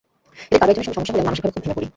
এদের 0.55 0.59
কারও 0.67 0.71
একজনের 0.71 0.85
সঙ্গে 0.85 0.97
সমস্যা 0.97 1.11
হলে 1.13 1.21
আমি 1.21 1.27
মানসিকভাবে 1.27 1.53
খুব 1.55 1.61
ভেঙে 1.63 1.75
পড়ি। 1.77 1.87